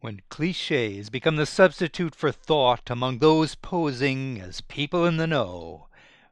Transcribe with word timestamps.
When 0.00 0.22
cliches 0.30 1.10
become 1.10 1.36
the 1.36 1.44
substitute 1.44 2.14
for 2.14 2.32
thought 2.32 2.88
among 2.88 3.18
those 3.18 3.54
posing 3.54 4.40
as 4.40 4.62
people 4.62 5.04
in 5.04 5.18
the 5.18 5.26
know, 5.26 5.88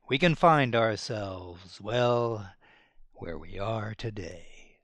we 0.09 0.19
can 0.19 0.35
find 0.35 0.75
ourselves, 0.75 1.79
well, 1.79 2.55
where 3.13 3.37
we 3.37 3.59
are 3.59 3.95
today. 3.95 4.79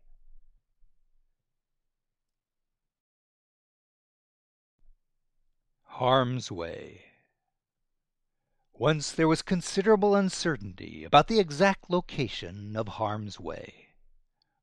Harm's 5.85 6.53
Way 6.53 7.05
Once 8.75 9.13
there 9.13 9.29
was 9.29 9.41
considerable 9.41 10.15
uncertainty 10.15 11.05
about 11.05 11.29
the 11.29 11.41
exact 11.41 11.89
location 11.89 12.77
of 12.77 12.89
Harm's 12.89 13.41
Way. 13.41 13.84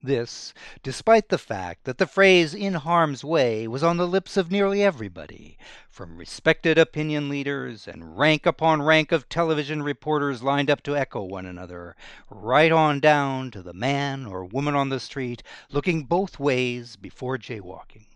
This, 0.04 0.52
despite 0.82 1.30
the 1.30 1.38
fact 1.38 1.84
that 1.84 2.00
the 2.00 2.08
phrase 2.08 2.56
"in 2.56 2.74
harm's 2.74 3.24
way" 3.24 3.68
was 3.68 3.84
on 3.84 3.98
the 3.98 4.08
lips 4.08 4.36
of 4.36 4.50
nearly 4.50 4.82
everybody, 4.82 5.60
from 5.92 6.18
respected 6.18 6.80
opinion 6.80 7.30
leaders 7.30 7.88
and 7.88 8.18
rank 8.18 8.48
upon 8.48 8.82
rank 8.82 9.12
of 9.12 9.30
television 9.30 9.84
reporters 9.84 10.42
lined 10.42 10.72
up 10.72 10.82
to 10.84 10.98
echo 10.98 11.22
one 11.22 11.46
another, 11.46 11.96
right 12.32 12.72
on 12.72 13.00
down 13.00 13.52
to 13.52 13.62
the 13.62 13.76
man 13.76 14.26
or 14.26 14.44
woman 14.44 14.74
on 14.74 14.90
the 14.90 15.00
street 15.00 15.44
looking 15.70 16.06
both 16.06 16.40
ways 16.40 16.96
before 16.96 17.38
jaywalking. 17.38 18.08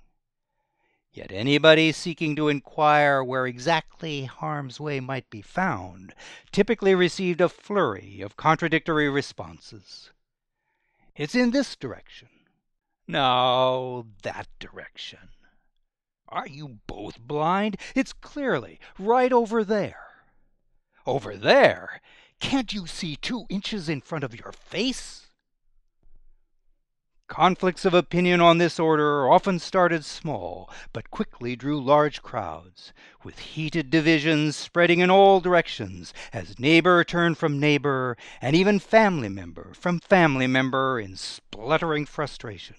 Yet 1.14 1.32
anybody 1.32 1.92
seeking 1.92 2.36
to 2.36 2.50
inquire 2.50 3.24
where 3.24 3.46
exactly 3.46 4.26
harm's 4.26 4.80
way 4.80 5.00
might 5.00 5.30
be 5.30 5.44
found 5.44 6.16
typically 6.52 6.96
received 6.96 7.42
a 7.42 7.48
flurry 7.48 8.22
of 8.22 8.36
contradictory 8.36 9.08
responses. 9.08 10.10
It's 11.16 11.36
in 11.36 11.52
this 11.52 11.76
direction. 11.76 12.28
No, 13.08 14.08
that 14.24 14.48
direction. 14.60 15.30
Are 16.28 16.48
you 16.48 16.80
both 16.88 17.20
blind? 17.20 17.78
It's 17.94 18.14
clearly 18.14 18.80
right 19.00 19.32
over 19.32 19.64
there. 19.64 20.08
Over 21.06 21.38
there? 21.38 22.02
Can't 22.40 22.74
you 22.74 22.88
see 22.88 23.16
two 23.16 23.46
inches 23.50 23.88
in 23.88 24.02
front 24.02 24.24
of 24.24 24.38
your 24.38 24.52
face? 24.52 25.25
Conflicts 27.28 27.86
of 27.86 27.96
opinion 27.96 28.40
on 28.40 28.60
this 28.60 28.80
order 28.80 29.28
often 29.28 29.58
started 29.58 30.06
small, 30.06 30.70
but 30.94 31.10
quickly 31.10 31.56
drew 31.56 31.84
large 31.84 32.22
crowds, 32.22 32.94
with 33.24 33.40
heated 33.40 33.90
divisions 33.90 34.56
spreading 34.56 35.00
in 35.00 35.10
all 35.10 35.40
directions 35.42 36.14
as 36.32 36.60
neighbor 36.60 37.04
turned 37.04 37.40
from 37.40 37.60
neighbor, 37.60 38.16
and 38.42 38.56
even 38.56 38.78
family 38.78 39.30
member 39.30 39.74
from 39.74 40.00
family 40.00 40.46
member 40.46 41.00
in 41.00 41.18
spluttering 41.18 42.06
frustration 42.06 42.76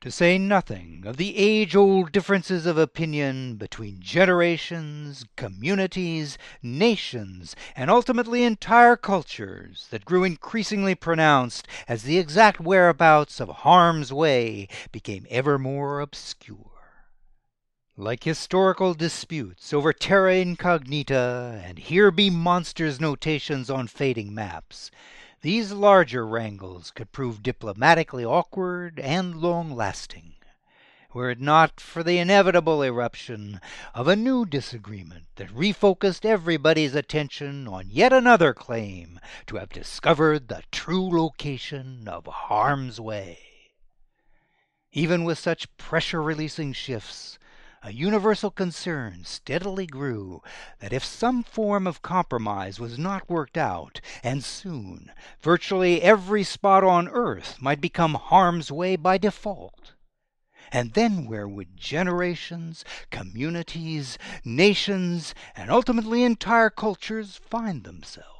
to 0.00 0.10
say 0.10 0.38
nothing 0.38 1.02
of 1.04 1.18
the 1.18 1.36
age 1.36 1.76
old 1.76 2.10
differences 2.10 2.64
of 2.64 2.78
opinion 2.78 3.56
between 3.56 4.00
generations, 4.00 5.26
communities, 5.36 6.38
nations, 6.62 7.54
and 7.76 7.90
ultimately 7.90 8.42
entire 8.42 8.96
cultures 8.96 9.88
that 9.90 10.06
grew 10.06 10.24
increasingly 10.24 10.94
pronounced 10.94 11.68
as 11.86 12.04
the 12.04 12.16
exact 12.16 12.60
whereabouts 12.60 13.40
of 13.40 13.50
harm's 13.50 14.10
way 14.10 14.66
became 14.90 15.26
ever 15.28 15.58
more 15.58 16.00
obscure. 16.00 16.69
Like 18.00 18.24
historical 18.24 18.94
disputes 18.94 19.74
over 19.74 19.92
terra 19.92 20.36
incognita 20.36 21.60
and 21.62 21.78
here 21.78 22.10
be 22.10 22.30
monsters 22.30 22.98
notations 22.98 23.68
on 23.68 23.88
fading 23.88 24.32
maps, 24.32 24.90
these 25.42 25.72
larger 25.72 26.26
wrangles 26.26 26.92
could 26.92 27.12
prove 27.12 27.42
diplomatically 27.42 28.24
awkward 28.24 28.98
and 29.00 29.36
long 29.36 29.76
lasting, 29.76 30.32
were 31.12 31.28
it 31.28 31.42
not 31.42 31.78
for 31.78 32.02
the 32.02 32.16
inevitable 32.16 32.82
eruption 32.82 33.60
of 33.92 34.08
a 34.08 34.16
new 34.16 34.46
disagreement 34.46 35.26
that 35.36 35.54
refocused 35.54 36.24
everybody's 36.24 36.94
attention 36.94 37.68
on 37.68 37.90
yet 37.90 38.14
another 38.14 38.54
claim 38.54 39.20
to 39.46 39.56
have 39.56 39.68
discovered 39.68 40.48
the 40.48 40.62
true 40.72 41.06
location 41.06 42.08
of 42.08 42.24
harm's 42.24 42.98
way. 42.98 43.40
Even 44.90 45.24
with 45.24 45.38
such 45.38 45.76
pressure 45.76 46.22
releasing 46.22 46.72
shifts, 46.72 47.38
a 47.82 47.92
universal 47.92 48.50
concern 48.50 49.24
steadily 49.24 49.86
grew 49.86 50.42
that 50.80 50.92
if 50.92 51.04
some 51.04 51.42
form 51.42 51.86
of 51.86 52.02
compromise 52.02 52.78
was 52.78 52.98
not 52.98 53.28
worked 53.30 53.56
out, 53.56 54.00
and 54.22 54.44
soon, 54.44 55.10
virtually 55.40 56.02
every 56.02 56.44
spot 56.44 56.84
on 56.84 57.08
earth 57.08 57.56
might 57.60 57.80
become 57.80 58.14
harm's 58.14 58.70
way 58.70 58.96
by 58.96 59.16
default. 59.16 59.92
And 60.70 60.92
then 60.92 61.26
where 61.26 61.48
would 61.48 61.76
generations, 61.76 62.84
communities, 63.10 64.18
nations, 64.44 65.34
and 65.56 65.70
ultimately 65.70 66.22
entire 66.22 66.70
cultures 66.70 67.40
find 67.48 67.84
themselves? 67.84 68.39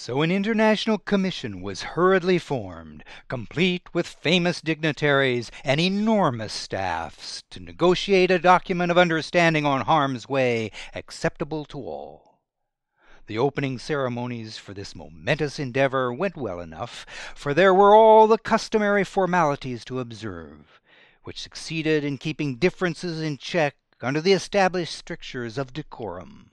So 0.00 0.22
an 0.22 0.30
international 0.30 0.98
commission 0.98 1.60
was 1.60 1.82
hurriedly 1.82 2.38
formed, 2.38 3.02
complete 3.26 3.92
with 3.92 4.06
famous 4.06 4.60
dignitaries 4.60 5.50
and 5.64 5.80
enormous 5.80 6.52
staffs, 6.52 7.42
to 7.50 7.58
negotiate 7.58 8.30
a 8.30 8.38
document 8.38 8.92
of 8.92 8.96
understanding 8.96 9.66
on 9.66 9.80
harm's 9.80 10.28
way 10.28 10.70
acceptable 10.94 11.64
to 11.64 11.78
all. 11.78 12.38
The 13.26 13.38
opening 13.38 13.80
ceremonies 13.80 14.56
for 14.56 14.72
this 14.72 14.94
momentous 14.94 15.58
endeavor 15.58 16.12
went 16.12 16.36
well 16.36 16.60
enough, 16.60 17.04
for 17.34 17.52
there 17.52 17.74
were 17.74 17.92
all 17.92 18.28
the 18.28 18.38
customary 18.38 19.02
formalities 19.02 19.84
to 19.86 19.98
observe, 19.98 20.80
which 21.24 21.42
succeeded 21.42 22.04
in 22.04 22.18
keeping 22.18 22.54
differences 22.54 23.20
in 23.20 23.36
check 23.36 23.74
under 24.00 24.20
the 24.20 24.32
established 24.32 24.94
strictures 24.94 25.58
of 25.58 25.72
decorum. 25.72 26.52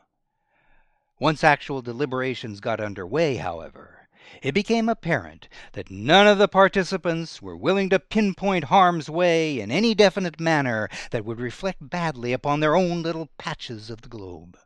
Once 1.17 1.45
actual 1.45 1.81
deliberations 1.81 2.59
got 2.59 2.81
under 2.81 3.07
way, 3.07 3.37
however, 3.37 4.09
it 4.41 4.51
became 4.51 4.89
apparent 4.89 5.47
that 5.71 5.89
none 5.89 6.27
of 6.27 6.37
the 6.37 6.47
participants 6.47 7.41
were 7.41 7.55
willing 7.55 7.89
to 7.89 7.97
pinpoint 7.99 8.65
harm's 8.65 9.09
way 9.09 9.61
in 9.61 9.71
any 9.71 9.95
definite 9.95 10.41
manner 10.41 10.89
that 11.11 11.23
would 11.23 11.39
reflect 11.39 11.89
badly 11.89 12.33
upon 12.33 12.59
their 12.59 12.75
own 12.75 13.01
little 13.01 13.29
patches 13.37 13.89
of 13.89 14.01
the 14.01 14.09
globe. 14.09 14.57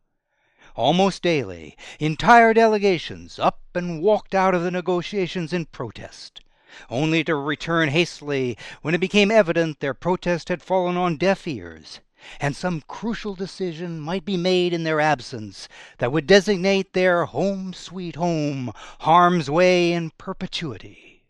Almost 0.76 1.22
daily, 1.22 1.78
entire 2.00 2.56
delegations 2.56 3.38
up 3.38 3.62
and 3.76 4.02
walked 4.02 4.34
out 4.34 4.56
of 4.56 4.64
the 4.64 4.72
negotiations 4.72 5.54
in 5.54 5.66
protest, 5.66 6.42
only 6.90 7.24
to 7.26 7.36
return 7.36 7.90
hastily 7.90 8.58
when 8.82 8.96
it 8.96 9.00
became 9.00 9.30
evident 9.30 9.82
their 9.82 9.94
protest 9.94 10.50
had 10.50 10.64
fallen 10.64 10.98
on 10.98 11.18
deaf 11.18 11.48
ears 11.48 12.00
and 12.40 12.56
some 12.56 12.82
crucial 12.88 13.36
decision 13.36 14.00
might 14.00 14.26
be 14.26 14.38
made 14.38 14.74
in 14.74 14.84
their 14.84 15.00
absence 15.00 15.68
that 15.98 16.12
would 16.12 16.28
designate 16.28 16.94
their 16.94 17.26
home 17.26 17.74
sweet 17.74 18.16
home 18.16 18.72
harm's 19.00 19.50
way 19.50 19.92
in 19.92 20.12
perpetuity. 20.12 21.24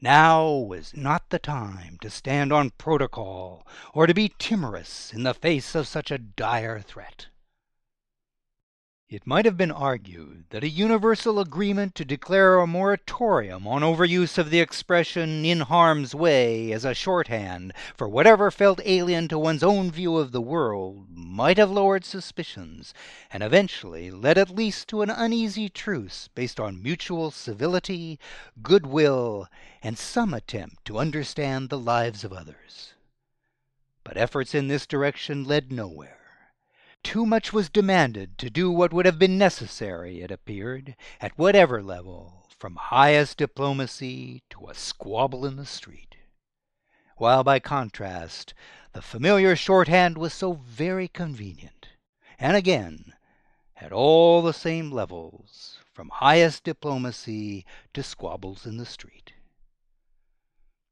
Now 0.00 0.48
was 0.48 0.94
not 0.94 1.30
the 1.30 1.38
time 1.38 1.98
to 2.02 2.10
stand 2.10 2.52
on 2.52 2.70
protocol 2.70 3.66
or 3.94 4.06
to 4.06 4.14
be 4.14 4.34
timorous 4.38 5.12
in 5.12 5.22
the 5.22 5.34
face 5.34 5.74
of 5.74 5.88
such 5.88 6.10
a 6.10 6.18
dire 6.18 6.80
threat. 6.80 7.28
It 9.08 9.24
might 9.24 9.44
have 9.44 9.56
been 9.56 9.70
argued 9.70 10.46
that 10.50 10.64
a 10.64 10.68
universal 10.68 11.38
agreement 11.38 11.94
to 11.94 12.04
declare 12.04 12.58
a 12.58 12.66
moratorium 12.66 13.64
on 13.64 13.82
overuse 13.82 14.36
of 14.36 14.50
the 14.50 14.58
expression 14.58 15.44
"in 15.44 15.60
harm's 15.60 16.12
way" 16.12 16.72
as 16.72 16.84
a 16.84 16.92
shorthand 16.92 17.72
for 17.94 18.08
whatever 18.08 18.50
felt 18.50 18.80
alien 18.84 19.28
to 19.28 19.38
one's 19.38 19.62
own 19.62 19.92
view 19.92 20.16
of 20.16 20.32
the 20.32 20.40
world 20.40 21.06
might 21.16 21.56
have 21.56 21.70
lowered 21.70 22.04
suspicions, 22.04 22.92
and 23.30 23.44
eventually 23.44 24.10
led 24.10 24.36
at 24.36 24.50
least 24.50 24.88
to 24.88 25.02
an 25.02 25.10
uneasy 25.10 25.68
truce 25.68 26.28
based 26.34 26.58
on 26.58 26.82
mutual 26.82 27.30
civility, 27.30 28.18
good 28.60 28.86
will, 28.86 29.46
and 29.84 29.96
some 29.98 30.34
attempt 30.34 30.84
to 30.84 30.98
understand 30.98 31.68
the 31.70 31.78
lives 31.78 32.24
of 32.24 32.32
others. 32.32 32.94
But 34.02 34.16
efforts 34.16 34.52
in 34.52 34.66
this 34.66 34.84
direction 34.84 35.44
led 35.44 35.70
nowhere. 35.70 36.25
Too 37.06 37.24
much 37.24 37.52
was 37.52 37.70
demanded 37.70 38.36
to 38.38 38.50
do 38.50 38.68
what 38.68 38.92
would 38.92 39.06
have 39.06 39.16
been 39.16 39.38
necessary, 39.38 40.22
it 40.22 40.32
appeared, 40.32 40.96
at 41.20 41.38
whatever 41.38 41.80
level, 41.80 42.48
from 42.58 42.74
highest 42.74 43.36
diplomacy 43.38 44.42
to 44.50 44.66
a 44.66 44.74
squabble 44.74 45.46
in 45.46 45.54
the 45.54 45.64
street; 45.66 46.16
while 47.16 47.44
by 47.44 47.60
contrast 47.60 48.54
the 48.92 49.00
familiar 49.02 49.54
shorthand 49.54 50.18
was 50.18 50.34
so 50.34 50.54
very 50.54 51.06
convenient, 51.06 51.90
and 52.40 52.56
again 52.56 53.14
at 53.76 53.92
all 53.92 54.42
the 54.42 54.52
same 54.52 54.90
levels, 54.90 55.78
from 55.92 56.08
highest 56.08 56.64
diplomacy 56.64 57.64
to 57.94 58.02
squabbles 58.02 58.66
in 58.66 58.78
the 58.78 58.84
street 58.84 59.32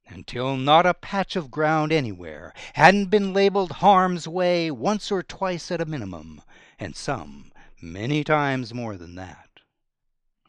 until 0.07 0.57
not 0.57 0.85
a 0.85 0.95
patch 0.95 1.37
of 1.37 1.51
ground 1.51 1.93
anywhere 1.93 2.53
hadn't 2.75 3.07
been 3.07 3.33
labelled 3.33 3.73
Harm's 3.73 4.29
Way 4.29 4.71
once 4.71 5.11
or 5.11 5.23
twice 5.23 5.71
at 5.71 5.81
a 5.81 5.87
minimum, 5.87 6.43
and 6.79 6.95
some 6.95 7.53
many 7.81 8.23
times 8.23 8.75
more 8.75 8.97
than 8.97 9.15
that. 9.15 9.49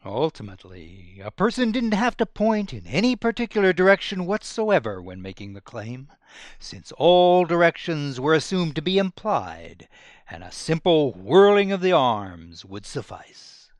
Ultimately 0.04 1.20
a 1.24 1.30
person 1.30 1.72
didn't 1.72 1.94
have 1.94 2.16
to 2.18 2.26
point 2.26 2.72
in 2.72 2.86
any 2.86 3.16
particular 3.16 3.72
direction 3.72 4.26
whatsoever 4.26 5.02
when 5.02 5.20
making 5.20 5.54
the 5.54 5.60
claim, 5.60 6.12
since 6.58 6.92
all 6.92 7.44
directions 7.44 8.20
were 8.20 8.34
assumed 8.34 8.76
to 8.76 8.82
be 8.82 8.98
implied, 8.98 9.88
and 10.30 10.44
a 10.44 10.52
simple 10.52 11.12
whirling 11.12 11.72
of 11.72 11.80
the 11.80 11.92
arms 11.92 12.64
would 12.64 12.86
suffice. 12.86 13.72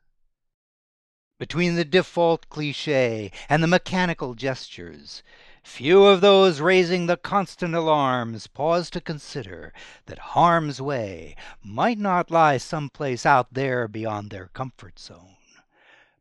Between 1.39 1.75
the 1.75 1.85
default 1.85 2.49
cliché 2.49 3.31
and 3.47 3.61
the 3.61 3.67
mechanical 3.67 4.33
gestures. 4.33 5.21
Few 5.67 6.05
of 6.05 6.21
those 6.21 6.61
raising 6.61 7.07
the 7.07 7.17
constant 7.17 7.75
alarms 7.75 8.47
pause 8.47 8.89
to 8.89 9.01
consider 9.01 9.73
that 10.07 10.33
harm's 10.33 10.81
way 10.81 11.35
might 11.61 11.99
not 11.99 12.31
lie 12.31 12.57
some 12.57 12.89
place 12.89 13.27
out 13.27 13.53
there 13.53 13.87
beyond 13.87 14.31
their 14.31 14.47
comfort 14.47 14.97
zone, 14.97 15.37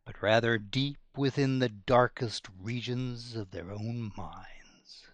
but 0.05 0.21
rather 0.21 0.59
deep 0.59 0.99
within 1.17 1.61
the 1.61 1.71
darkest 1.71 2.49
regions 2.61 3.35
of 3.35 3.53
their 3.53 3.71
own 3.71 4.13
minds. 4.15 5.07